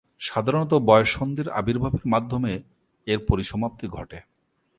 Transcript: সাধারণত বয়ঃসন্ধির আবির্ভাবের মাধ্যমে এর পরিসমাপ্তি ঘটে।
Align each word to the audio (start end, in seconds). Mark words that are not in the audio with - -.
সাধারণত 0.21 0.71
বয়ঃসন্ধির 0.87 1.47
আবির্ভাবের 1.49 2.05
মাধ্যমে 2.05 2.53
এর 3.07 3.19
পরিসমাপ্তি 3.29 3.85
ঘটে। 3.87 4.19